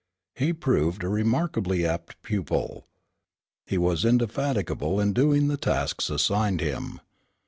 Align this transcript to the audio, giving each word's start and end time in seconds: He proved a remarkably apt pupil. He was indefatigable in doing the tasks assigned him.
He 0.33 0.51
proved 0.51 1.03
a 1.03 1.09
remarkably 1.09 1.85
apt 1.85 2.19
pupil. 2.23 2.87
He 3.67 3.77
was 3.77 4.03
indefatigable 4.03 4.99
in 4.99 5.13
doing 5.13 5.47
the 5.47 5.57
tasks 5.57 6.09
assigned 6.09 6.59
him. 6.59 7.01